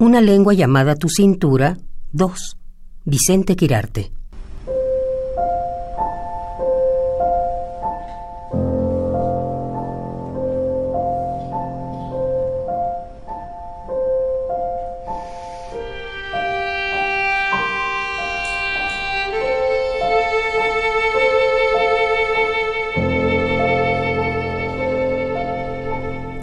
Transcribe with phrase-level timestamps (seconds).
[0.00, 1.76] Una lengua llamada tu cintura.
[2.12, 2.56] 2.
[3.04, 4.10] Vicente Quirarte.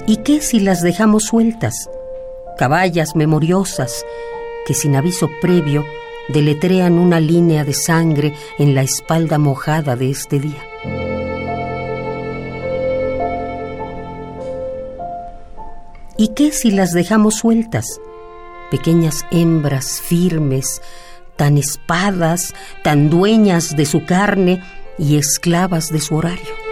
[0.06, 1.90] ¿Y qué si las dejamos sueltas?
[2.58, 4.04] Caballas memoriosas
[4.66, 5.86] que sin aviso previo
[6.28, 10.64] deletrean una línea de sangre en la espalda mojada de este día.
[16.18, 18.02] ¿Y qué si las dejamos sueltas?
[18.72, 20.82] Pequeñas hembras firmes,
[21.36, 24.64] tan espadas, tan dueñas de su carne
[24.98, 26.67] y esclavas de su horario.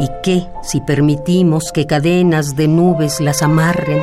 [0.00, 4.02] ¿Y qué si permitimos que cadenas de nubes las amarren?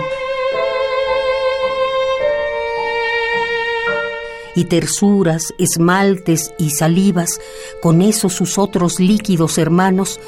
[4.53, 7.41] Y tersuras, esmaltes y salivas,
[7.81, 10.19] con esos sus otros líquidos hermanos,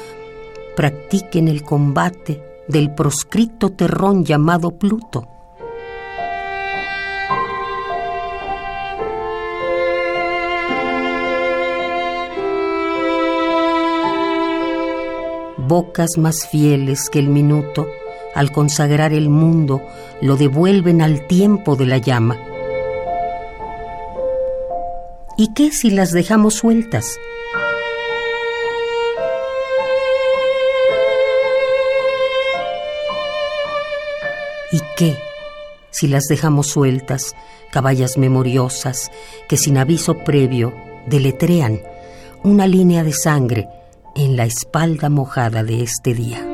[0.74, 5.28] practiquen el combate del proscrito terrón llamado Pluto.
[15.70, 17.88] Bocas más fieles que el minuto,
[18.34, 19.80] al consagrar el mundo,
[20.20, 22.36] lo devuelven al tiempo de la llama.
[25.38, 27.16] ¿Y qué si las dejamos sueltas?
[34.72, 35.16] ¿Y qué
[35.90, 37.36] si las dejamos sueltas,
[37.70, 39.12] caballas memoriosas,
[39.48, 40.74] que sin aviso previo
[41.06, 41.80] deletrean
[42.42, 43.68] una línea de sangre
[44.14, 46.46] en la espalda mojada de este día.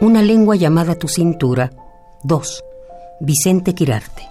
[0.00, 1.70] Una lengua llamada tu cintura.
[2.24, 2.64] 2.
[3.20, 4.28] Vicente Quirarte.